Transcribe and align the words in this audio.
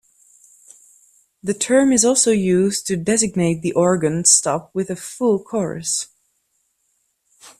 The 1.43 1.53
term 1.53 1.91
is 1.93 2.03
also 2.03 2.31
used 2.31 2.87
to 2.87 2.97
designate 2.97 3.61
the 3.61 3.73
organ 3.73 4.25
stop 4.25 4.71
with 4.73 4.89
a 4.89 4.95
full 4.95 5.37
chorus. 5.43 6.07